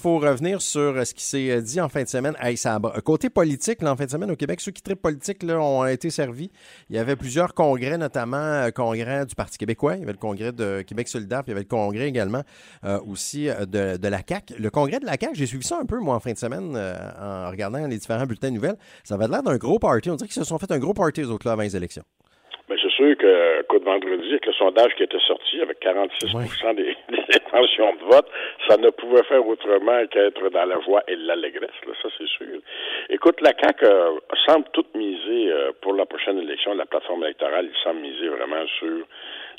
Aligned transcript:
faut 0.00 0.18
revenir 0.18 0.62
sur 0.62 1.06
ce 1.06 1.14
qui 1.14 1.24
s'est 1.24 1.62
dit 1.62 1.80
en 1.80 1.88
fin 1.88 2.02
de 2.02 2.08
semaine. 2.08 2.34
côté 3.04 3.30
politique, 3.30 3.82
en 3.82 3.96
fin 3.96 4.06
de 4.06 4.10
semaine 4.10 4.30
au 4.30 4.36
Québec, 4.36 4.60
ceux 4.60 4.72
qui 4.72 4.82
traitent 4.82 5.00
politique 5.00 5.44
ont 5.44 5.84
été 5.86 6.10
servis. 6.10 6.50
Il 6.88 6.96
y 6.96 6.98
avait 6.98 7.16
plusieurs 7.16 7.54
congrès, 7.54 7.98
notamment 7.98 8.64
le 8.64 8.72
congrès 8.72 9.26
du 9.26 9.34
Parti 9.34 9.58
québécois, 9.58 9.96
il 9.96 10.00
y 10.00 10.02
avait 10.02 10.12
le 10.12 10.18
congrès 10.18 10.52
de 10.52 10.82
Québec 10.82 11.08
solidaire, 11.08 11.44
puis 11.44 11.52
il 11.52 11.54
y 11.54 11.56
avait 11.56 11.62
le 11.62 11.68
congrès 11.68 12.08
également 12.08 12.42
aussi 13.06 13.46
de, 13.46 13.96
de, 13.96 14.08
la 14.08 14.22
CAQ. 14.26 14.54
Le 14.58 14.70
congrès 14.70 15.00
de 15.00 15.06
la 15.06 15.16
CAQ, 15.20 15.34
j'ai 15.34 15.46
suivi 15.46 15.66
ça 15.66 15.78
un 15.78 15.84
peu, 15.84 15.98
moi, 16.00 16.14
en 16.14 16.20
fin 16.20 16.32
de 16.32 16.38
semaine, 16.38 16.76
en 16.76 17.50
regardant 17.50 17.86
les 17.86 17.98
différents 17.98 18.26
bulletins 18.26 18.48
de 18.48 18.54
nouvelles. 18.54 18.78
Ça 19.04 19.14
avait 19.14 19.28
l'air 19.28 19.42
d'un 19.42 19.56
gros 19.56 19.78
party. 19.78 20.10
On 20.10 20.16
dirait 20.16 20.28
qu'ils 20.28 20.42
se 20.42 20.48
sont 20.48 20.58
fait 20.58 20.70
un 20.72 20.78
gros 20.78 20.94
party, 20.94 21.20
les 21.20 21.28
autres, 21.28 21.46
là, 21.46 21.52
avant 21.52 21.62
les 21.62 21.76
élections. 21.76 22.04
Sûr 23.00 23.16
que, 23.16 23.78
vendredi, 23.82 24.28
avec 24.28 24.44
le 24.44 24.52
sondage 24.52 24.94
qui 24.94 25.04
était 25.04 25.20
sorti, 25.26 25.58
avec 25.62 25.80
46% 25.80 26.74
des, 26.74 26.94
intentions 27.34 27.94
de 27.94 28.04
vote, 28.04 28.26
ça 28.68 28.76
ne 28.76 28.90
pouvait 28.90 29.22
faire 29.22 29.46
autrement 29.46 30.06
qu'être 30.10 30.50
dans 30.50 30.66
la 30.66 30.78
joie 30.82 31.02
et 31.08 31.16
l'allégresse, 31.16 31.70
ça 32.02 32.08
c'est 32.18 32.28
sûr. 32.28 32.60
Écoute, 33.08 33.40
la 33.40 33.52
CAQ 33.58 33.86
euh, 33.86 34.18
semble 34.46 34.66
toute 34.74 34.94
miser 34.94 35.50
euh, 35.50 35.72
pour 35.80 35.94
la 35.94 36.04
prochaine 36.04 36.40
élection, 36.40 36.74
la 36.74 36.84
plateforme 36.84 37.24
électorale, 37.24 37.70
il 37.72 37.82
semble 37.82 38.00
miser 38.00 38.28
vraiment 38.28 38.66
sur 38.78 39.06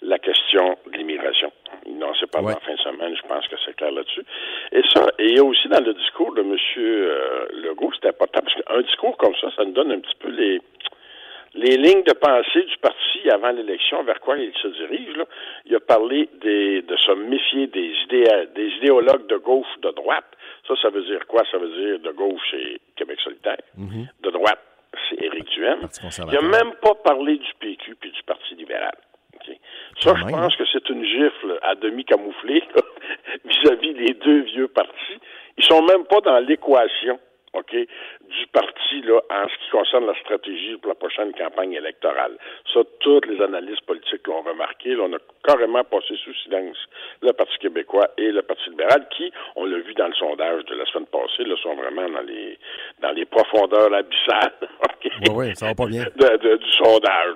la 0.03 0.19
question 0.19 0.77
de 0.85 0.97
l'immigration. 0.97 1.51
Non, 1.87 2.11
c'est 2.19 2.29
pas 2.29 2.41
ouais. 2.41 2.53
la 2.53 2.59
fin 2.59 2.73
de 2.73 2.79
semaine, 2.79 3.15
je 3.15 3.27
pense 3.27 3.47
que 3.47 3.55
c'est 3.65 3.75
clair 3.75 3.91
là-dessus. 3.91 4.23
Et 4.71 4.81
ça, 4.93 5.07
et 5.17 5.25
il 5.25 5.35
y 5.37 5.39
a 5.39 5.43
aussi 5.43 5.67
dans 5.67 5.83
le 5.83 5.95
discours 5.95 6.35
de 6.35 6.41
M. 6.41 6.55
Euh, 6.77 7.47
Legault, 7.53 7.91
c'est 7.99 8.07
important, 8.07 8.41
parce 8.43 8.53
qu'un 8.53 8.81
discours 8.81 9.17
comme 9.17 9.33
ça, 9.41 9.47
ça 9.55 9.63
nous 9.65 9.71
donne 9.71 9.91
un 9.93 9.99
petit 9.99 10.15
peu 10.19 10.29
les 10.29 10.61
les 11.53 11.77
lignes 11.77 12.03
de 12.03 12.13
pensée 12.13 12.63
du 12.63 12.77
parti 12.77 13.29
avant 13.29 13.51
l'élection, 13.51 14.03
vers 14.03 14.19
quoi 14.21 14.37
il 14.37 14.53
se 14.53 14.67
dirige. 14.67 15.15
Là. 15.17 15.25
Il 15.65 15.75
a 15.75 15.79
parlé 15.79 16.29
des, 16.41 16.81
de 16.81 16.95
se 16.97 17.11
méfier 17.11 17.67
des, 17.67 17.93
des 18.55 18.67
idéologues 18.77 19.27
de 19.27 19.37
gauche 19.37 19.67
ou 19.77 19.81
de 19.81 19.91
droite. 19.91 20.25
Ça, 20.67 20.75
ça 20.81 20.89
veut 20.89 21.03
dire 21.03 21.25
quoi? 21.27 21.43
Ça 21.51 21.57
veut 21.57 21.69
dire 21.69 21.99
de 21.99 22.11
gauche, 22.11 22.41
c'est 22.51 22.79
Québec 22.95 23.19
solidaire. 23.21 23.61
Mhm. 23.77 24.07
De 24.21 24.29
droite, 24.29 24.61
c'est 25.09 25.21
Éric 25.21 25.49
Duhem. 25.49 25.79
Il 26.19 26.33
n'a 26.33 26.41
même 26.41 26.73
pas 26.81 26.95
parlé 26.95 27.37
du 27.37 27.53
PQ 27.59 27.95
puis 27.95 28.11
du 28.11 28.23
Parti 28.23 28.55
libéral. 28.55 28.95
Ça, 29.99 30.13
je 30.15 30.23
pense 30.23 30.55
que 30.55 30.63
c'est 30.71 30.87
une 30.89 31.03
gifle 31.03 31.59
à 31.63 31.75
demi 31.75 32.05
camouflée 32.05 32.63
vis-à-vis 33.45 33.93
des 33.93 34.13
deux 34.13 34.41
vieux 34.41 34.67
partis. 34.67 35.19
Ils 35.57 35.63
sont 35.63 35.81
même 35.83 36.05
pas 36.05 36.21
dans 36.21 36.39
l'équation 36.39 37.19
OK, 37.53 37.71
du 37.75 38.47
parti 38.53 39.01
là, 39.01 39.19
en 39.29 39.47
ce 39.49 39.65
qui 39.65 39.71
concerne 39.71 40.05
la 40.05 40.15
stratégie 40.21 40.77
pour 40.77 40.87
la 40.87 40.95
prochaine 40.95 41.33
campagne 41.33 41.73
électorale. 41.73 42.37
Ça, 42.73 42.79
toutes 43.01 43.25
les 43.25 43.41
analystes 43.41 43.85
politiques 43.85 44.25
l'ont 44.27 44.41
remarqué. 44.41 44.95
Là, 44.95 45.03
on 45.03 45.13
a 45.13 45.19
carrément 45.43 45.83
passé 45.83 46.15
sous 46.23 46.33
silence 46.43 46.77
le 47.21 47.33
Parti 47.33 47.57
québécois 47.59 48.07
et 48.17 48.31
le 48.31 48.41
Parti 48.41 48.69
libéral, 48.69 49.05
qui, 49.15 49.33
on 49.57 49.65
l'a 49.65 49.79
vu 49.79 49.93
dans 49.95 50.07
le 50.07 50.13
sondage 50.13 50.63
de 50.65 50.75
la 50.75 50.85
semaine 50.85 51.07
passée, 51.07 51.43
là, 51.43 51.55
sont 51.61 51.75
vraiment 51.75 52.09
dans 52.09 52.21
les 52.21 52.57
dans 53.01 53.11
les 53.11 53.25
profondeurs 53.25 53.93
abyssales. 53.93 54.53
Oui, 55.03 55.29
oui, 55.33 55.55
ça 55.55 55.67
va 55.67 55.75
pas 55.75 55.87
bien. 55.87 56.03
du 56.03 56.71
sondage. 56.71 57.35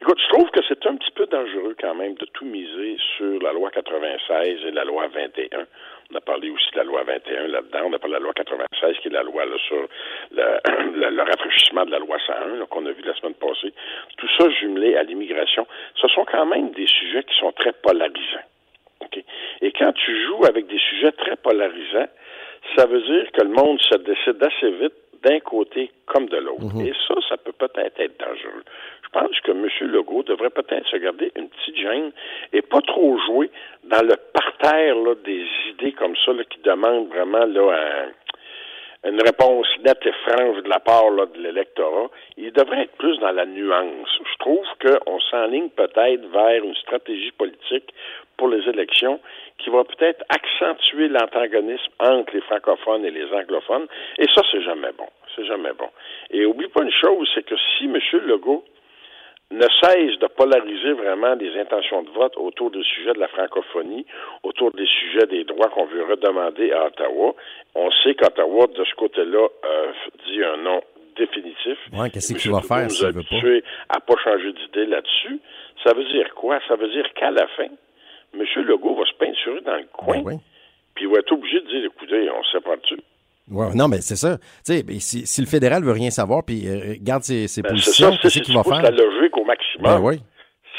Écoute, 0.00 0.18
je 0.20 0.28
trouve 0.34 0.50
que 0.50 0.60
c'est 0.68 0.86
un 0.86 0.96
petit 0.96 1.10
peu 1.12 1.26
dangereux 1.26 1.74
quand 1.80 1.94
même 1.94 2.14
de 2.14 2.26
tout 2.26 2.44
miser 2.44 2.96
sur 3.16 3.40
la 3.40 3.52
loi 3.52 3.70
96 3.70 4.58
et 4.66 4.70
la 4.70 4.84
loi 4.84 5.06
21. 5.08 5.66
On 6.12 6.16
a 6.16 6.20
parlé 6.20 6.50
aussi 6.50 6.70
de 6.72 6.78
la 6.78 6.84
loi 6.84 7.02
21 7.04 7.48
là-dedans. 7.48 7.80
On 7.86 7.92
a 7.92 7.98
parlé 7.98 8.14
de 8.14 8.18
la 8.18 8.24
loi 8.24 8.32
96, 8.34 8.96
qui 9.00 9.08
est 9.08 9.10
la 9.10 9.22
loi 9.22 9.44
sur 9.66 9.76
le, 10.32 11.22
rafraîchissement 11.22 11.84
de 11.84 11.90
la 11.90 11.98
loi 11.98 12.18
101 12.26 12.66
qu'on 12.66 12.86
a 12.86 12.92
vu 12.92 13.02
la 13.02 13.14
semaine 13.14 13.34
passée. 13.34 13.72
Tout 14.16 14.28
ça 14.38 14.48
jumelé 14.50 14.96
à 14.96 15.02
l'immigration, 15.02 15.66
ce 15.96 16.08
sont 16.08 16.24
quand 16.24 16.46
même 16.46 16.70
des 16.72 16.86
sujets 16.86 17.24
qui 17.24 17.38
sont 17.38 17.52
très 17.52 17.72
polarisants. 17.72 18.48
Et 19.60 19.72
quand 19.72 19.92
tu 19.92 20.24
joues 20.24 20.44
avec 20.44 20.66
des 20.66 20.78
sujets 20.78 21.12
très 21.12 21.36
polarisants, 21.36 22.08
ça 22.76 22.86
veut 22.86 23.02
dire 23.02 23.30
que 23.32 23.42
le 23.42 23.50
monde 23.50 23.80
se 23.80 23.96
décide 23.98 24.42
assez 24.42 24.70
vite 24.70 24.94
d'un 25.24 25.40
côté 25.40 25.90
comme 26.06 26.26
de 26.26 26.36
l'autre. 26.36 26.74
Mhm. 26.74 26.86
Et 26.86 26.92
ça, 27.08 27.14
ça 27.28 27.36
peut 27.36 27.52
peut-être 27.52 27.98
être 27.98 28.18
dangereux. 28.18 28.64
Je 29.02 29.08
pense 29.20 29.40
que 29.40 29.52
M. 29.52 29.68
Legault 29.92 30.22
devrait 30.24 30.50
peut-être 30.50 30.86
se 30.88 30.96
garder 30.96 31.32
une 31.36 31.48
petite 31.48 31.76
gêne 31.76 32.12
et 32.52 32.62
pas 32.62 32.80
trop 32.80 33.16
jouer 33.26 33.50
dans 33.84 34.02
le 34.02 34.16
parterre 34.32 34.96
des 35.24 35.46
idées 35.70 35.92
comme 35.92 36.16
ça 36.24 36.32
qui 36.50 36.60
demandent 36.60 37.08
vraiment 37.08 37.46
là, 37.46 38.06
une 39.04 39.20
réponse 39.22 39.66
nette 39.84 40.04
et 40.06 40.12
franche 40.26 40.62
de 40.62 40.68
la 40.68 40.80
part 40.80 41.10
de 41.10 41.38
l'électorat. 41.38 42.08
Il 42.36 42.52
devrait 42.52 42.82
être 42.82 42.96
plus 42.96 43.18
dans 43.18 43.32
la 43.32 43.44
nuance. 43.44 44.08
Je 44.18 44.38
trouve 44.38 44.66
qu'on 44.80 45.20
s'enligne 45.20 45.68
peut-être 45.70 46.26
vers 46.32 46.64
une 46.64 46.74
stratégie 46.76 47.32
politique 47.32 47.94
pour 48.36 48.48
les 48.48 48.66
élections 48.68 49.20
qui 49.58 49.70
va 49.70 49.84
peut-être 49.84 50.24
accentuer 50.28 51.08
l'antagonisme 51.08 51.92
entre 51.98 52.34
les 52.34 52.40
francophones 52.42 53.04
et 53.04 53.10
les 53.10 53.26
anglophones. 53.32 53.86
Et 54.18 54.26
ça, 54.34 54.42
c'est 54.50 54.62
jamais 54.62 54.92
bon. 54.96 55.08
C'est 55.34 55.46
jamais 55.46 55.72
bon. 55.72 55.88
Et 56.30 56.44
oublie 56.44 56.68
pas 56.68 56.82
une 56.82 56.92
chose, 56.92 57.28
c'est 57.34 57.44
que 57.44 57.54
si 57.56 57.84
M. 57.84 57.98
Legault 58.26 58.64
ne 59.50 59.66
cesse 59.82 60.18
de 60.18 60.26
polariser 60.26 60.92
vraiment 60.92 61.36
des 61.36 61.56
intentions 61.58 62.02
de 62.02 62.10
vote 62.10 62.36
autour 62.36 62.70
des 62.70 62.82
sujets 62.82 63.12
de 63.12 63.20
la 63.20 63.28
francophonie, 63.28 64.04
autour 64.42 64.72
des 64.72 64.86
sujets 64.86 65.26
des 65.26 65.44
droits 65.44 65.68
qu'on 65.68 65.86
veut 65.86 66.04
redemander 66.04 66.72
à 66.72 66.86
Ottawa. 66.86 67.34
On 67.74 67.90
sait 68.02 68.14
qu'Ottawa, 68.14 68.66
de 68.66 68.84
ce 68.84 68.94
côté-là, 68.94 69.46
euh, 69.64 69.92
dit 70.26 70.42
un 70.42 70.56
non 70.58 70.80
définitif. 71.16 71.78
Oui, 71.92 72.10
qu'est-ce 72.10 72.34
qu'il 72.34 72.50
va 72.50 72.62
faire 72.62 72.90
s'il 72.90 73.12
veut 73.12 73.22
pas? 73.22 73.96
à 73.96 74.00
pas 74.00 74.14
changer 74.24 74.52
d'idée 74.52 74.86
là-dessus. 74.86 75.38
Ça 75.84 75.92
veut 75.92 76.04
dire 76.04 76.34
quoi? 76.34 76.58
Ça 76.66 76.74
veut 76.76 76.88
dire 76.88 77.06
qu'à 77.14 77.30
la 77.30 77.46
fin, 77.48 77.68
M. 78.38 78.62
Legault 78.64 78.96
va 78.96 79.04
se 79.04 79.16
peinturer 79.18 79.60
dans 79.62 79.76
le 79.76 79.86
coin, 79.92 80.22
ben 80.22 80.38
puis 80.94 81.06
il 81.06 81.10
va 81.10 81.18
être 81.18 81.32
obligé 81.32 81.60
de 81.60 81.66
dire, 81.66 81.84
écoutez, 81.86 82.30
on 82.30 82.42
se 82.44 82.58
pas 82.58 82.76
dessus. 82.76 83.00
non, 83.48 83.88
mais 83.88 84.00
c'est 84.00 84.16
ça. 84.16 84.38
Tu 84.38 84.74
sais, 84.74 84.84
si, 85.00 85.26
si, 85.26 85.40
le 85.40 85.46
fédéral 85.46 85.82
veut 85.82 85.92
rien 85.92 86.10
savoir, 86.10 86.44
puis 86.44 86.68
euh, 86.68 86.94
garde 87.00 87.22
ses, 87.22 87.48
ses 87.48 87.62
ben, 87.62 87.70
positions, 87.70 88.16
qu'est-ce 88.22 88.40
qu'il 88.40 88.54
va 88.54 88.62
faire? 88.62 88.82
la 88.82 88.90
logique 88.90 89.36
au 89.36 89.44
maximum. 89.44 89.82
Ben 89.82 90.18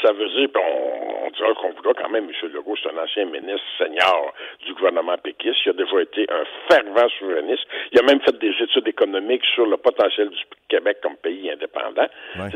ça 0.02 0.12
veut 0.12 0.28
dire, 0.28 0.48
on 0.54 1.15
dira 1.36 1.54
qu'on 1.54 1.70
voudra 1.72 1.94
quand 1.94 2.08
même, 2.08 2.28
M. 2.28 2.50
Legault, 2.52 2.76
c'est 2.82 2.90
un 2.90 2.98
ancien 3.02 3.24
ministre 3.26 3.66
senior 3.78 4.32
du 4.64 4.74
gouvernement 4.74 5.16
péquiste. 5.18 5.58
Il 5.66 5.70
a 5.70 5.72
déjà 5.72 6.00
été 6.00 6.26
un 6.30 6.44
fervent 6.68 7.08
souverainiste. 7.18 7.66
Il 7.92 7.98
a 7.98 8.02
même 8.02 8.20
fait 8.20 8.36
des 8.38 8.54
études 8.60 8.88
économiques 8.88 9.44
sur 9.54 9.66
le 9.66 9.76
potentiel 9.76 10.30
du 10.30 10.42
Québec 10.68 10.98
comme 11.02 11.16
pays 11.16 11.50
indépendant. 11.50 12.06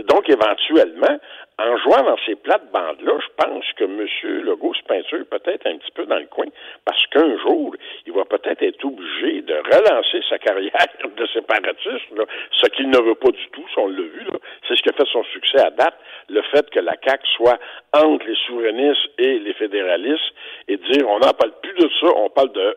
Donc, 0.04 0.28
éventuellement, 0.28 1.18
en 1.58 1.76
jouant 1.78 2.02
dans 2.02 2.16
ces 2.24 2.36
plates-bandes-là, 2.36 3.12
je 3.20 3.44
pense 3.44 3.64
que 3.76 3.84
M. 3.84 4.06
Legault 4.44 4.74
se 4.74 4.82
peinture 4.84 5.24
peut-être 5.30 5.66
un 5.66 5.76
petit 5.76 5.92
peu 5.92 6.06
dans 6.06 6.18
le 6.18 6.26
coin, 6.26 6.46
parce 6.84 7.04
qu'un 7.08 7.36
jour, 7.38 7.74
va 8.20 8.38
peut-être 8.38 8.62
être 8.62 8.84
obligé 8.84 9.42
de 9.42 9.54
relancer 9.54 10.20
sa 10.28 10.38
carrière 10.38 10.72
de 11.16 11.26
séparatiste, 11.26 12.06
ce 12.52 12.66
qu'il 12.70 12.90
ne 12.90 12.98
veut 12.98 13.14
pas 13.14 13.30
du 13.30 13.48
tout, 13.52 13.64
on 13.76 13.88
l'a 13.88 14.02
vu. 14.02 14.26
C'est 14.66 14.76
ce 14.76 14.82
qui 14.82 14.90
a 14.90 14.92
fait 14.92 15.08
son 15.12 15.24
succès 15.24 15.60
à 15.60 15.70
date, 15.70 15.98
le 16.28 16.42
fait 16.42 16.68
que 16.70 16.80
la 16.80 16.94
CAQ 17.02 17.26
soit 17.36 17.58
entre 17.92 18.26
les 18.26 18.36
souverainistes 18.46 19.08
et 19.18 19.38
les 19.38 19.54
fédéralistes, 19.54 20.32
et 20.68 20.76
dire 20.76 21.08
on 21.08 21.18
n'en 21.18 21.32
parle 21.32 21.52
plus 21.62 21.74
de 21.74 21.88
ça, 22.00 22.06
on 22.16 22.30
parle 22.30 22.52
de 22.52 22.76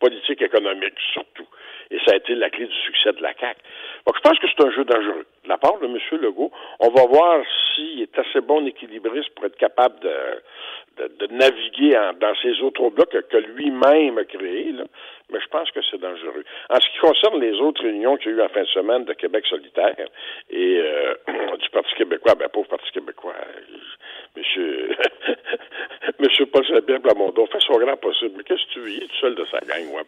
politique 0.00 0.42
économique 0.42 0.98
surtout. 1.12 1.46
Et 1.90 1.98
ça 2.06 2.12
a 2.12 2.16
été 2.16 2.34
la 2.34 2.50
clé 2.50 2.66
du 2.66 2.76
succès 2.86 3.12
de 3.12 3.22
la 3.22 3.34
CAQ. 3.34 3.60
Donc, 4.06 4.16
je 4.16 4.20
pense 4.20 4.38
que 4.38 4.46
c'est 4.48 4.64
un 4.64 4.70
jeu 4.70 4.84
dangereux. 4.84 5.26
De 5.44 5.48
la 5.48 5.56
part 5.56 5.78
de 5.78 5.86
M. 5.86 5.98
Legault, 6.20 6.52
on 6.80 6.90
va 6.90 7.06
voir 7.06 7.42
s'il 7.74 8.02
est 8.02 8.18
assez 8.18 8.40
bon 8.40 8.66
équilibriste 8.66 9.30
pour 9.34 9.46
être 9.46 9.56
capable 9.56 9.98
de, 10.00 11.08
de, 11.18 11.26
naviguer 11.32 11.92
dans 12.20 12.34
ces 12.42 12.60
autres 12.60 12.90
blocs 12.90 13.10
que, 13.10 13.36
lui-même 13.36 14.18
a 14.18 14.24
créés. 14.24 14.72
Là. 14.72 14.84
Mais 15.30 15.40
je 15.40 15.48
pense 15.48 15.70
que 15.70 15.80
c'est 15.90 16.00
dangereux. 16.00 16.44
En 16.70 16.80
ce 16.80 16.86
qui 16.88 16.98
concerne 16.98 17.40
les 17.40 17.54
autres 17.60 17.82
réunions 17.82 18.16
qu'il 18.16 18.32
y 18.32 18.34
a 18.34 18.36
eu 18.38 18.42
en 18.42 18.48
fin 18.48 18.62
de 18.62 18.68
semaine 18.68 19.04
de 19.04 19.14
Québec 19.14 19.44
solitaire 19.46 19.96
et 20.50 20.78
euh, 20.78 21.14
du 21.56 21.70
Parti 21.70 21.94
québécois, 21.96 22.34
ben 22.34 22.48
pauvre 22.48 22.68
Parti 22.68 22.90
québécois, 22.92 23.34
monsieur, 24.36 24.90
monsieur 26.20 26.46
Paul 26.46 26.66
Saint-Pierre 26.66 27.00
Plamondon 27.00 27.46
fait 27.46 27.60
son 27.60 27.78
grand 27.78 27.96
possible. 27.96 28.34
Mais 28.36 28.44
qu'est-ce 28.44 28.64
que 28.66 28.72
tu 28.72 28.80
veux? 28.80 28.90
Il 28.90 29.02
est 29.02 29.06
tout 29.06 29.20
seul 29.20 29.34
de 29.34 29.44
sa 29.46 29.60
gang, 29.60 29.84
moi, 29.90 30.02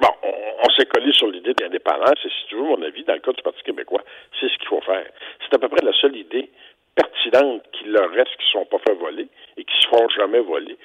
Bon, 0.00 0.08
on, 0.22 0.70
s'est 0.70 0.86
collé 0.86 1.12
sur 1.12 1.28
l'idée 1.28 1.54
de 1.54 1.64
l'indépendance, 1.64 2.18
et 2.24 2.28
si 2.28 2.46
tu 2.48 2.54
veux 2.54 2.62
mon 2.62 2.82
avis, 2.82 3.04
dans 3.04 3.14
le 3.14 3.20
cas 3.20 3.32
du 3.32 3.42
Parti 3.42 3.62
québécois, 3.62 4.02
c'est 4.40 4.48
ce 4.48 4.56
qu'il 4.58 4.68
faut 4.68 4.80
faire. 4.80 5.06
C'est 5.40 5.54
à 5.54 5.58
peu 5.58 5.68
près 5.68 5.84
la 5.84 5.92
seule 5.92 6.16
idée 6.16 6.50
pertinente 6.94 7.62
qu'il 7.72 7.90
leur 7.90 8.10
reste 8.10 8.36
qui 8.36 8.46
ne 8.46 8.60
sont 8.60 8.66
pas 8.66 8.78
fait 8.86 8.94
voler 8.94 9.28
et 9.56 9.64
qui 9.64 9.74
ne 9.74 9.80
se 9.82 9.88
font 9.88 10.08
jamais 10.10 10.40
voler. 10.40 10.76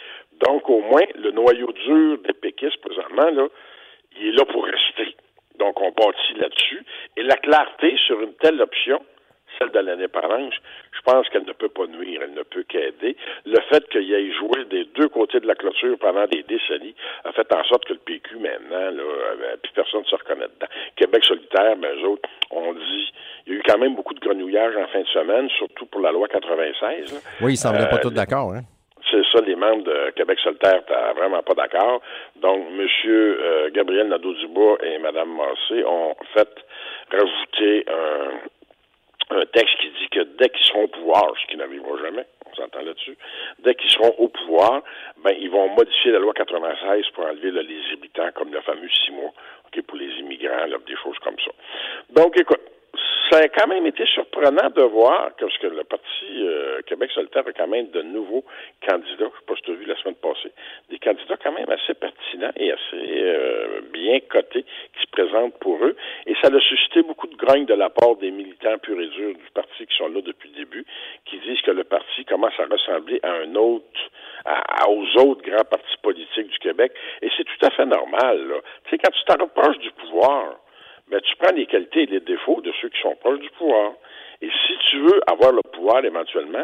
Donc, 0.46 0.70
au 0.70 0.82
moins, 0.82 1.06
le 1.16 1.32
noyau 1.32 1.72
dur 1.72 2.18
des 2.20 2.34
péquistes, 2.34 2.78
présentement, 2.82 3.30
là, 3.30 3.48
il 4.20 4.28
est 4.28 4.32
là 4.32 4.46
pour 4.46 4.66
rester. 4.66 5.16
Donc, 5.60 5.80
on 5.82 5.92
bâtit 5.92 6.34
là-dessus. 6.36 6.84
Et 7.18 7.24
la 7.24 7.36
clarté 7.36 7.98
sur 8.06 8.22
une 8.22 8.34
telle 8.36 8.62
option, 8.62 9.02
celle 9.58 9.72
de 9.72 9.80
l'indépendance, 9.80 10.54
je 10.92 11.02
pense 11.02 11.28
qu'elle 11.30 11.46
ne 11.46 11.54
peut 11.54 11.70
pas 11.70 11.88
nuire, 11.88 12.22
elle 12.24 12.34
ne 12.34 12.44
peut 12.44 12.64
qu'aider. 12.64 13.16
Le 13.46 13.60
fait 13.70 13.88
qu'il 13.90 14.04
y 14.04 14.14
ait 14.14 14.32
joué 14.34 14.66
des 14.66 14.86
deux 14.96 15.10
côtés 15.10 15.40
de 15.40 15.48
la 15.48 15.56
clôture 15.56 15.98
pendant 16.00 16.26
des 16.28 16.44
décennies 16.44 16.96
a 17.24 17.32
fait 17.32 17.52
en 17.54 17.64
sorte 17.64 17.86
que 17.86 17.94
le 17.94 18.00
PQ, 18.00 18.38
maintenant, 18.38 18.92
là, 18.92 19.04
euh, 19.04 19.56
puis 19.62 19.72
personne 19.74 20.02
ne 20.02 20.06
se 20.06 20.16
reconnaît 20.16 20.48
dedans. 20.48 20.68
Québec 20.96 21.26
solitaire, 21.26 21.76
ben, 21.78 21.92
eux 21.96 22.08
autres, 22.08 22.30
on 22.52 22.74
dit, 22.74 23.14
il 23.46 23.54
y 23.54 23.56
a 23.56 23.60
eu 23.60 23.64
quand 23.66 23.78
même 23.78 23.96
beaucoup 23.96 24.14
de 24.14 24.20
grenouillage 24.20 24.76
en 24.76 24.88
fin 24.88 25.02
de 25.02 25.08
semaine, 25.08 25.50
surtout 25.58 25.86
pour 25.86 26.02
la 26.02 26.12
loi 26.12 26.28
96. 26.28 27.22
Oui, 27.42 27.54
ils 27.54 27.58
semblaient 27.58 27.90
pas 27.90 27.98
euh, 27.98 28.02
tous 28.02 28.12
d'accord, 28.12 28.54
hein? 28.54 28.62
c'est 29.10 29.24
ça, 29.32 29.40
les 29.46 29.56
membres 29.56 29.84
de 29.84 30.12
Québec 30.16 30.38
solitaire 30.40 30.76
n'étaient 30.76 31.20
vraiment 31.20 31.42
pas 31.42 31.54
d'accord. 31.54 32.02
Donc, 32.42 32.68
M. 32.78 32.88
Euh, 33.06 33.70
Gabriel 33.72 34.10
Nadeau-Dubois 34.10 34.78
et 34.84 34.98
Mme 34.98 35.30
Massé 35.36 35.84
ont 35.86 36.16
fait 36.34 36.50
rajouter 37.10 37.86
un, 37.88 38.48
un 39.30 39.46
texte 39.46 39.76
qui 39.80 39.90
dit 39.90 40.10
que 40.12 40.24
dès 40.38 40.50
qu'ils 40.50 40.66
seront 40.66 40.84
au 40.84 40.88
pouvoir, 40.88 41.34
ce 41.42 41.48
qui 41.48 41.58
n'arrivera 41.58 42.02
jamais, 42.02 42.26
on 42.46 42.56
s'entend 42.56 42.82
là-dessus, 42.82 43.18
dès 43.60 43.76
qu'ils 43.76 43.90
seront 43.90 44.14
au 44.18 44.30
pouvoir, 44.30 44.84
ben, 45.24 45.36
ils 45.38 45.50
vont 45.50 45.70
modifier 45.70 46.12
la 46.12 46.20
loi 46.20 46.34
96 46.34 47.06
pour 47.14 47.26
enlever 47.26 47.52
les 47.52 47.82
habitants, 47.94 48.30
comme 48.36 48.54
le 48.54 48.62
fameux 48.62 48.90
six 48.90 49.12
mois, 49.12 49.34
pour 49.86 49.98
les 49.98 50.10
immigrants, 50.20 50.66
là, 50.66 50.78
des 50.88 50.96
choses 50.96 51.20
comme 51.20 51.38
ça. 51.40 51.52
Donc, 52.10 52.40
écoute, 52.40 52.62
ça 53.30 53.40
a 53.40 53.48
quand 53.50 53.68
même 53.68 53.86
été 53.86 54.06
surprenant 54.06 54.70
de 54.70 54.82
voir 54.84 55.36
que, 55.36 55.46
parce 55.46 55.58
que 55.58 55.68
le 55.68 55.84
Parti 55.84 56.08
euh, 56.40 56.82
Québec 56.86 57.12
solitaire 57.12 57.44
a 57.46 57.52
quand 57.52 57.68
même 57.68 57.90
de 57.90 58.02
nouveaux 58.02 58.46
candidats, 58.88 59.06
je 59.18 59.24
ne 59.26 59.30
sais 59.30 59.46
pas 59.46 59.56
si 59.56 59.62
tu 59.64 59.72
as 59.72 59.76
vu 59.76 59.86
la 59.86 59.98
semaine 59.98 60.16
passée, 60.16 60.52
des 60.90 61.00
candidats 61.00 61.36
quand 61.44 61.52
même 61.52 61.70
assez 61.70 61.94
pertinents 61.94 62.52
et 62.56 62.72
assez 62.72 63.22
euh, 63.24 63.82
bien 63.92 64.20
cotés 64.30 64.64
qui 64.64 65.02
se 65.02 65.12
présentent 65.12 65.60
pour 65.60 65.84
eux. 65.84 65.97
Ça 66.48 66.56
a 66.56 66.60
suscité 66.62 67.02
beaucoup 67.02 67.28
de 67.28 67.36
grogne 67.36 67.66
de 67.66 67.74
la 67.74 67.90
part 67.90 68.16
des 68.16 68.32
militants 68.32 68.78
purs 68.78 69.02
et 69.02 69.08
durs 69.08 69.36
du 69.36 69.52
parti 69.54 69.86
qui 69.86 69.98
sont 69.98 70.08
là 70.08 70.22
depuis 70.22 70.50
le 70.52 70.56
début, 70.56 70.86
qui 71.26 71.40
disent 71.40 71.60
que 71.60 71.72
le 71.72 71.84
parti 71.84 72.24
commence 72.24 72.58
à 72.58 72.68
ressembler 72.72 73.20
à 73.22 73.34
un 73.34 73.54
autre, 73.56 74.00
à, 74.46 74.90
aux 74.90 75.06
autres 75.18 75.42
grands 75.42 75.66
partis 75.66 75.98
politiques 76.02 76.48
du 76.48 76.60
Québec. 76.60 76.94
Et 77.22 77.30
c'est 77.36 77.44
tout 77.44 77.66
à 77.66 77.70
fait 77.72 77.86
normal. 77.86 78.62
Tu 78.86 78.92
sais, 78.92 78.98
quand 78.98 79.12
tu 79.12 79.26
t'en 79.26 79.44
rapproches 79.44 79.80
du 79.80 79.92
pouvoir, 79.92 80.56
ben, 81.10 81.20
tu 81.20 81.36
prends 81.36 81.54
les 81.54 81.66
qualités 81.66 82.04
et 82.04 82.06
les 82.06 82.22
défauts 82.22 82.62
de 82.62 82.72
ceux 82.82 82.88
qui 82.88 83.02
sont 83.02 83.18
proches 83.18 83.40
du 83.40 83.50
pouvoir. 83.50 83.92
Et 84.42 84.50
si 84.50 84.78
tu 84.90 85.00
veux 85.00 85.20
avoir 85.28 85.52
le 85.52 85.64
pouvoir 85.74 86.06
éventuellement, 86.06 86.64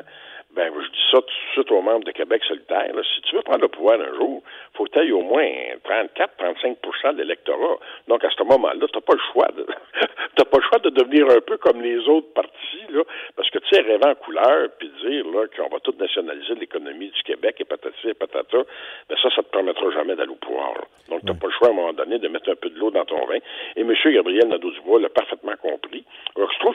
ben, 0.55 0.71
je 0.75 0.88
dis 0.88 1.05
ça 1.11 1.17
tout 1.17 1.27
de 1.27 1.51
suite 1.53 1.71
aux 1.71 1.81
membres 1.81 2.05
de 2.05 2.11
Québec 2.11 2.44
solitaire. 2.47 2.91
Si 3.15 3.21
tu 3.21 3.35
veux 3.35 3.41
prendre 3.41 3.61
le 3.61 3.67
pouvoir 3.67 4.00
un 4.00 4.13
jour, 4.15 4.44
faut 4.75 4.85
que 4.85 4.91
tu 4.91 5.00
aies 5.00 5.11
au 5.11 5.21
moins 5.21 5.45
34-35 5.83 7.15
de 7.15 7.23
l'électorat. 7.23 7.77
Donc, 8.07 8.23
à 8.23 8.29
ce 8.29 8.44
moment-là, 8.44 8.88
tu 8.88 8.95
n'as 8.95 9.01
pas 9.01 9.13
le 9.13 9.31
choix 9.31 9.47
de, 9.55 9.65
t'as 10.35 10.45
pas 10.45 10.57
le 10.57 10.63
choix 10.63 10.79
de 10.79 10.89
devenir 10.89 11.29
un 11.29 11.41
peu 11.41 11.57
comme 11.57 11.81
les 11.81 11.97
autres 12.07 12.33
partis, 12.33 12.85
là, 12.89 13.03
parce 13.35 13.50
que, 13.50 13.59
tu 13.59 13.75
sais, 13.75 13.81
rêver 13.81 14.05
en 14.05 14.15
couleur, 14.15 14.69
puis 14.77 14.91
dire, 15.01 15.25
là, 15.27 15.45
qu'on 15.55 15.69
va 15.69 15.79
tout 15.79 15.95
nationaliser 16.00 16.55
l'économie 16.55 17.09
du 17.09 17.23
Québec 17.23 17.57
et 17.59 17.65
patati 17.65 18.09
et 18.09 18.13
patata, 18.13 18.63
ben, 19.09 19.17
ça, 19.21 19.29
ça 19.35 19.44
te 19.44 19.50
permettra 19.50 19.91
jamais 19.91 20.15
d'aller 20.15 20.31
au 20.31 20.35
pouvoir. 20.35 20.73
Donc, 21.09 21.21
tu 21.21 21.27
n'as 21.27 21.38
pas 21.38 21.47
le 21.47 21.53
choix, 21.53 21.67
à 21.67 21.71
un 21.71 21.75
moment 21.75 21.94
donné, 21.94 22.17
de 22.17 22.27
mettre 22.27 22.50
un 22.50 22.55
peu 22.55 22.69
de 22.69 22.79
l'eau 22.79 22.91
dans 22.91 23.05
ton 23.05 23.25
vin. 23.25 23.38
Et 23.75 23.81
M. 23.81 23.94
Gabriel 24.05 24.47
Nadeau-Dubois 24.47 25.01
l'a 25.01 25.09
parfaitement 25.09 25.55
compris. 25.61 25.93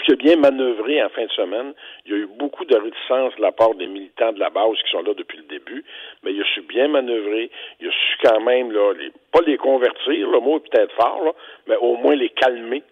Qu'il 0.08 0.14
a 0.14 0.24
bien 0.24 0.36
manœuvré 0.36 1.02
en 1.02 1.10
fin 1.10 1.26
de 1.26 1.30
semaine. 1.32 1.74
Il 2.06 2.12
y 2.12 2.14
a 2.14 2.18
eu 2.18 2.28
beaucoup 2.38 2.64
de 2.64 2.74
réticence 2.74 3.36
de 3.36 3.42
la 3.42 3.52
part 3.52 3.74
des 3.74 3.86
militants 3.86 4.32
de 4.32 4.40
la 4.40 4.48
base 4.48 4.76
qui 4.82 4.90
sont 4.90 5.02
là 5.02 5.12
depuis 5.12 5.36
le 5.36 5.44
début, 5.44 5.84
mais 6.22 6.32
il 6.32 6.40
a 6.40 6.46
su 6.54 6.62
bien 6.62 6.88
manœuvrer, 6.88 7.50
il 7.78 7.88
a 7.88 7.90
su 7.90 8.16
quand 8.24 8.40
même, 8.40 8.72
là, 8.72 8.94
les, 8.94 9.12
pas 9.30 9.40
les 9.46 9.58
convertir, 9.58 10.30
le 10.30 10.40
mot 10.40 10.56
est 10.56 10.70
peut-être 10.70 10.94
fort, 10.94 11.34
mais 11.66 11.76
au 11.76 11.96
moins 11.96 12.14
les 12.14 12.30
calmer 12.30 12.82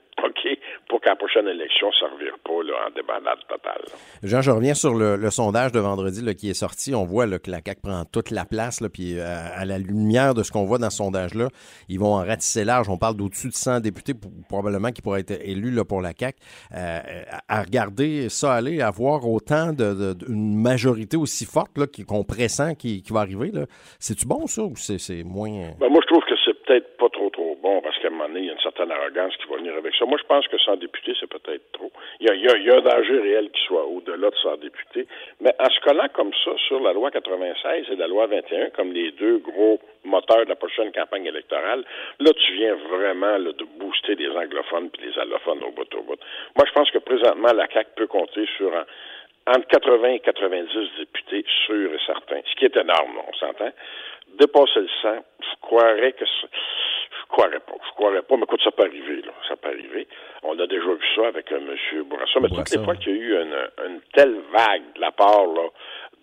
pour 0.89 1.01
qu'à 1.01 1.11
la 1.11 1.17
prochaine 1.17 1.49
élection, 1.49 1.91
ça 1.99 2.07
ne 2.07 2.13
revire 2.13 2.39
pas 2.45 2.63
là, 2.63 2.75
en 2.87 2.91
débandade 2.91 3.39
totale. 3.49 3.83
Jean, 4.23 4.41
je 4.41 4.51
reviens 4.51 4.75
sur 4.75 4.95
le, 4.95 5.31
sondage 5.31 5.73
de 5.73 5.81
vendredi 5.81 6.25
là, 6.25 6.35
qui 6.35 6.51
est 6.51 6.55
sorti. 6.55 6.95
On 6.95 7.05
voit 7.05 7.27
que 7.39 7.51
la 7.51 7.59
CAQ 7.65 7.81
prend 7.83 8.05
toute 8.05 8.31
la 8.31 8.45
place, 8.45 8.81
là, 8.81 8.89
puis 8.89 9.19
euh, 9.19 9.25
à, 9.25 9.65
la 9.65 9.79
lumière 9.79 10.35
de 10.35 10.43
ce 10.43 10.53
qu'on 10.53 10.65
voit 10.65 10.79
dans 10.79 10.91
ce 10.91 10.99
sondage-là, 10.99 11.49
ils 11.89 11.99
vont 11.99 12.15
en 12.15 12.25
ratisser 12.25 12.65
large. 12.65 12.89
On 12.89 12.99
parle 12.99 13.17
d'au-dessus 13.17 13.49
de 13.49 13.55
100 13.55 13.81
députés, 13.81 14.15
probablement, 14.49 14.91
qui 14.91 15.03
pourraient 15.03 15.21
être 15.21 15.41
élus 15.43 15.73
là, 15.73 15.85
pour 15.85 16.01
la 16.01 16.13
CAQ. 16.17 16.39
Euh, 16.75 17.01
à 17.49 17.63
regarder 17.63 18.29
ça 18.29 18.55
aller, 18.55 18.81
à 18.81 18.91
voir 18.91 19.29
autant 19.29 19.73
d'une 19.73 20.15
de, 20.15 20.27
majorité 20.29 21.17
aussi 21.17 21.45
forte 21.45 21.73
qu'on 22.07 22.25
pressent 22.25 22.75
qui, 22.79 23.03
qui 23.03 23.13
va 23.13 23.21
arriver, 23.21 23.51
c'est-tu 23.99 24.27
bon, 24.27 24.47
ça, 24.47 24.63
ou 24.63 24.77
c'est 24.77 25.25
moins... 25.25 25.75
Ben, 25.79 25.89
moi, 25.89 26.01
je 26.03 26.07
trouve 26.07 26.25
que 26.25 26.35
c'est 26.45 26.55
peut-être 26.65 26.97
pas 26.97 27.09
trop, 27.11 27.31
trop 27.31 27.57
bon, 27.63 27.81
parce 27.83 27.99
qu'à 27.99 28.09
un 28.09 28.11
moment 28.11 28.26
il 28.39 28.47
y 28.47 28.51
a 28.51 28.53
une 28.53 28.61
certaine 28.61 28.91
arrogance 28.91 29.37
qui 29.37 29.49
va 29.49 29.57
venir 29.57 29.75
avec 29.75 29.95
ça. 29.95 30.05
Moi, 30.05 30.19
je 30.21 30.27
pense 30.27 30.47
que 30.49 30.59
100 30.59 30.77
députés, 30.77 31.15
c'est 31.19 31.29
peut-être 31.29 31.73
trop. 31.73 31.91
Il 32.21 32.27
y, 32.27 32.71
a, 32.71 32.77
un 32.77 32.81
danger 32.81 33.19
réel 33.21 33.51
qui 33.51 33.63
soit 33.67 33.85
au-delà 33.85 34.31
de 34.31 34.37
100 34.37 34.57
députés. 34.59 35.07
Mais 35.41 35.55
en 35.59 35.71
se 35.71 35.81
collant 35.81 36.09
comme 36.13 36.33
ça 36.45 36.51
sur 36.67 36.81
la 36.81 36.93
loi 36.93 37.11
96 37.11 37.87
et 37.91 37.97
la 37.97 38.07
loi 38.07 38.27
21, 38.27 38.71
comme 38.71 38.93
les 38.93 39.11
deux 39.13 39.39
gros 39.39 39.81
moteurs 40.05 40.45
de 40.45 40.51
la 40.51 40.57
prochaine 40.57 40.93
campagne 40.93 41.27
électorale, 41.27 41.85
là, 42.21 42.31
tu 42.33 42.53
viens 42.53 42.75
vraiment 42.75 43.39
de 43.39 43.65
booster 43.79 44.17
des 44.17 44.31
anglophones 44.31 44.91
puis 44.91 45.11
des 45.11 45.19
allophones 45.19 45.63
au 45.65 45.71
bout 45.71 45.93
au 45.95 46.03
bout. 46.03 46.19
Moi, 46.57 46.65
je 46.67 46.73
pense 46.73 46.91
que 46.91 46.99
présentement, 46.99 47.53
la 47.53 47.67
CAQ 47.69 47.91
peut 47.97 48.07
compter 48.07 48.47
sur 48.57 48.73
entre 49.47 49.67
80 49.69 50.09
et 50.09 50.21
90 50.21 50.69
députés 50.99 51.45
sûrs 51.67 51.93
et 51.93 51.99
certains, 52.05 52.41
ce 52.51 52.57
qui 52.57 52.65
est 52.65 52.77
énorme, 52.77 53.21
on 53.29 53.33
s'entend. 53.35 53.71
Dépasser 54.39 54.81
le 54.81 54.89
100, 55.03 55.09
je 55.41 55.61
croirais 55.61 56.13
que 56.13 56.25
croirais 57.29 57.61
pas. 57.61 57.75
Je 57.87 57.91
croirais 57.95 58.23
pas, 58.23 58.37
mais 58.37 58.45
écoute, 58.45 58.61
ça 58.63 58.71
peut 58.71 58.85
arriver, 58.85 59.23
là. 59.23 59.33
Ça 59.49 59.57
peut 59.57 59.69
arriver. 59.69 60.07
On 60.43 60.59
a 60.59 60.67
déjà 60.67 60.85
vu 60.85 61.07
ça 61.15 61.29
avec 61.29 61.51
euh, 61.53 61.59
M. 61.59 62.03
Bourassa. 62.05 62.41
Mais 62.41 62.49
toutes 62.49 62.71
les 62.71 62.85
fois 62.85 62.97
qu'il 62.97 63.17
y 63.17 63.19
a 63.19 63.23
eu 63.23 63.43
une, 63.43 64.01
telle 64.15 64.37
vague 64.53 64.93
de 64.95 65.01
la 65.01 65.13
part, 65.13 65.47
là, 65.47 65.69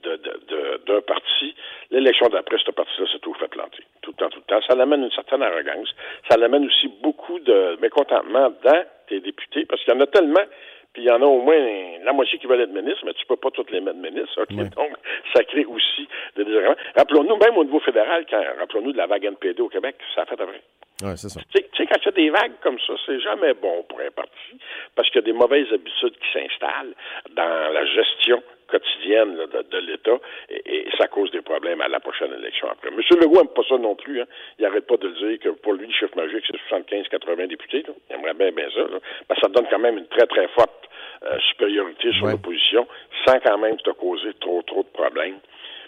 d'un 0.04 0.18
de, 0.18 0.82
de, 0.86 1.00
parti, 1.00 1.56
l'élection 1.92 2.28
d'après 2.28 2.58
ce 2.58 2.72
parti-là 2.72 3.08
s'est 3.12 3.20
tout 3.20 3.34
fait 3.36 3.48
planter. 3.48 3.84
Tout 4.02 4.12
le 4.12 4.18
temps, 4.18 4.30
tout 4.30 4.40
le 4.40 4.54
temps. 4.54 4.62
Ça 4.68 4.76
l'amène 4.76 5.04
une 5.04 5.12
certaine 5.12 5.42
arrogance. 5.42 5.90
Ça 6.30 6.38
l'amène 6.38 6.66
aussi 6.66 6.88
beaucoup 7.02 7.40
de 7.40 7.78
mécontentement 7.82 8.50
dans 8.64 8.84
tes 9.08 9.20
députés, 9.20 9.66
parce 9.66 9.84
qu'il 9.84 9.94
y 9.94 9.98
en 9.98 10.02
a 10.02 10.08
tellement 10.08 10.44
puis 10.94 11.04
il 11.04 11.06
y 11.06 11.12
en 11.12 11.22
a 11.22 11.26
au 11.26 11.42
moins 11.42 11.58
la 12.04 12.14
moitié 12.14 12.38
qui 12.38 12.48
veulent 12.48 12.62
être 12.62 12.74
ministre, 12.74 13.04
mais 13.06 13.14
tu 13.14 13.26
peux 13.26 13.36
pas 13.36 13.50
toutes 13.52 13.72
les 13.72 13.82
mettre 13.82 13.98
ministres. 13.98 14.46
Donc, 14.50 14.92
ça 15.34 15.44
crée 15.44 15.66
aussi 15.66 16.08
des 16.36 16.46
désagréments. 16.46 16.76
Rappelons-nous, 16.96 17.38
même 17.38 17.58
au 17.58 17.64
niveau 17.64 17.80
fédéral, 17.80 18.26
quand 18.30 18.42
rappelons-nous 18.60 18.94
de 18.94 18.98
la 18.98 19.08
vague 19.08 19.26
NPD 19.26 19.62
au 19.62 19.70
Québec, 19.70 19.96
ça 20.14 20.22
a 20.22 20.26
fait 20.26 20.40
après. 20.40 20.62
Oui, 21.02 21.18
c'est 21.18 21.30
ça. 21.30 21.42
Tu 21.54 21.64
sais, 21.76 21.86
quand 21.88 22.00
il 22.00 22.06
y 22.06 22.08
a 22.08 22.12
des 22.12 22.30
vagues 22.30 22.60
comme 22.62 22.78
ça, 22.86 22.94
c'est 23.06 23.20
jamais 23.20 23.54
bon 23.56 23.84
pour 23.90 24.00
un 24.00 24.12
parti, 24.12 24.58
parce 24.96 25.10
qu'il 25.10 25.22
y 25.22 25.24
a 25.24 25.26
des 25.26 25.34
mauvaises 25.34 25.72
habitudes 25.74 26.14
qui 26.14 26.32
s'installent 26.32 26.94
dans 27.32 27.74
la 27.74 27.86
gestion 27.86 28.44
quotidienne 28.68 29.36
de, 29.36 29.78
l'État 29.80 30.18
et, 30.50 30.88
ça 30.98 31.08
cause 31.08 31.30
des 31.32 31.42
problèmes 31.42 31.82
à 31.82 31.88
la 31.88 32.00
prochaine 32.00 32.34
élection 32.34 32.68
après. 32.72 32.90
M. 32.90 33.00
Legault 33.22 33.36
n'aime 33.36 33.54
pas 33.54 33.64
ça 33.68 33.78
non 33.78 33.96
plus. 33.96 34.22
Hein. 34.22 34.26
Il 34.58 34.64
n'arrête 34.64 34.88
pas 34.88 34.98
de 34.98 35.10
dire 35.10 35.40
que 35.40 35.50
pour 35.50 35.74
lui, 35.74 35.88
le 35.88 35.94
chiffre 35.94 36.16
magique, 36.16 36.44
c'est 36.48 36.76
75-80 36.76 37.48
députés. 37.48 37.84
Il 38.10 38.16
aimerait 38.16 38.34
bien, 38.34 38.52
bien 38.52 38.70
ça. 38.74 38.82
Là. 38.82 39.00
ça 39.42 39.50
donne 39.50 39.68
quand 39.70 39.80
même 39.80 39.98
une 39.98 40.08
très, 40.08 40.26
très 40.26 40.48
forte 40.50 40.83
euh, 41.26 41.40
supériorité 41.52 42.12
sur 42.14 42.28
l'opposition 42.28 42.88
sans 43.26 43.40
quand 43.40 43.58
même 43.58 43.78
te 43.78 43.92
causer 43.92 44.34
trop, 44.40 44.62
trop 44.64 44.84
de 44.84 44.90
problèmes. 44.90 45.40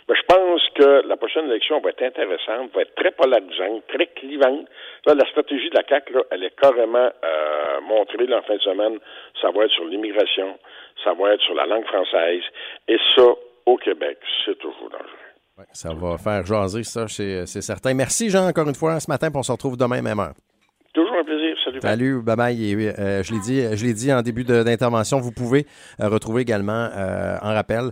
Mais 0.07 0.15
je 0.15 0.23
pense 0.27 0.61
que 0.75 1.07
la 1.07 1.17
prochaine 1.17 1.45
élection 1.45 1.79
va 1.81 1.89
être 1.89 2.03
intéressante, 2.03 2.71
va 2.75 2.81
être 2.81 2.93
très 2.95 3.11
polarisante, 3.11 3.87
très 3.87 4.05
clivante. 4.07 4.67
Là, 5.05 5.15
la 5.15 5.25
stratégie 5.29 5.69
de 5.69 5.75
la 5.75 5.83
CAQ, 5.87 6.13
là, 6.13 6.21
elle 6.29 6.43
est 6.43 6.55
carrément 6.55 7.09
euh, 7.23 7.81
montrée 7.81 8.27
là, 8.27 8.37
en 8.37 8.41
fin 8.43 8.55
de 8.55 8.61
semaine. 8.61 8.99
Ça 9.41 9.49
va 9.49 9.65
être 9.65 9.71
sur 9.71 9.85
l'immigration, 9.85 10.59
ça 11.03 11.13
va 11.13 11.33
être 11.33 11.41
sur 11.41 11.55
la 11.55 11.65
langue 11.65 11.85
française. 11.85 12.43
Et 12.87 12.97
ça, 13.15 13.23
au 13.65 13.77
Québec, 13.77 14.19
c'est 14.45 14.57
toujours 14.59 14.91
dangereux. 14.91 15.67
ça 15.73 15.89
va 15.95 16.17
faire 16.19 16.45
jaser, 16.45 16.83
ça, 16.83 17.07
c'est 17.07 17.61
certain. 17.61 17.95
Merci, 17.95 18.29
Jean, 18.29 18.47
encore 18.47 18.67
une 18.67 18.75
fois, 18.75 18.99
ce 18.99 19.09
matin, 19.09 19.29
puis 19.29 19.39
on 19.39 19.43
se 19.43 19.51
retrouve 19.51 19.75
demain, 19.75 20.03
même 20.03 20.19
heure. 20.19 20.35
Plaisir. 21.25 21.55
Salut. 21.63 21.79
Salut, 21.81 22.21
bye 22.21 22.35
bye. 22.35 22.75
Euh, 22.75 23.23
je 23.23 23.33
l'ai 23.33 23.39
dit, 23.39 23.77
je 23.77 23.85
l'ai 23.85 23.93
dit 23.93 24.13
en 24.13 24.21
début 24.21 24.43
d'intervention. 24.43 25.19
Vous 25.19 25.31
pouvez 25.31 25.65
euh, 25.99 26.07
retrouver 26.09 26.43
également 26.43 26.89
euh, 26.93 27.37
en 27.41 27.53
rappel 27.53 27.91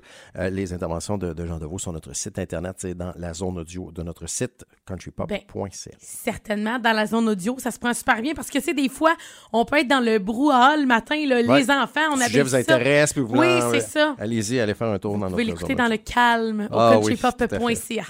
les 0.52 0.74
interventions 0.74 1.18
de, 1.18 1.34
Jean 1.46 1.58
Deveau 1.58 1.78
sur 1.80 1.92
notre 1.92 2.16
site 2.16 2.40
internet, 2.40 2.76
c'est 2.78 2.96
dans 2.96 3.14
la 3.18 3.34
zone 3.34 3.60
audio 3.60 3.92
de 3.92 4.04
notre 4.04 4.28
site 4.28 4.66
countrypop.ca. 4.88 5.40
Ben, 5.48 5.70
certainement, 6.00 6.80
dans 6.80 6.94
la 6.94 7.06
zone 7.06 7.30
audio, 7.30 7.56
ça 7.60 7.72
se 7.72 7.80
prend 7.80 7.94
super 7.94 8.22
bien 8.22 8.34
parce 8.34 8.50
que 8.50 8.60
c'est 8.60 8.74
des 8.74 8.90
fois, 8.90 9.16
on 9.52 9.66
peut 9.66 9.80
être 9.80 9.88
dans 9.88 10.00
le 10.04 10.20
brouhaha 10.20 10.78
le 10.78 10.86
matin, 10.86 11.16
les 11.16 11.72
enfants, 11.72 12.02
on 12.12 12.20
a. 12.20 12.26
Si 12.26 12.40
vous 12.40 12.56
intéresse, 12.56 13.14
puis 13.14 13.22
vous 13.22 13.36
oui, 13.36 13.60
c'est 13.72 13.82
ça. 13.82 14.16
Allez-y, 14.20 14.60
allez 14.60 14.74
faire 14.74 14.88
un 14.88 15.00
tour 15.00 15.14
dans 15.14 15.20
notre. 15.20 15.32
Vous 15.32 15.36
pouvez 15.36 15.46
l'écouter 15.46 15.76
dans 15.76 15.88
le 15.88 15.98
calme 15.98 16.68
au 16.72 16.78
ah 16.78 16.92
countrypop.ca. 16.96 18.04